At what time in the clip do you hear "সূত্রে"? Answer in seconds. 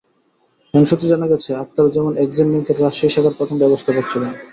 0.89-1.07